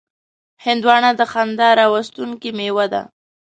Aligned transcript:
هندوانه 0.65 1.09
د 1.19 1.21
خندا 1.31 1.69
راوستونکې 1.81 2.49
میوه 2.57 2.85
ده. 2.93 3.01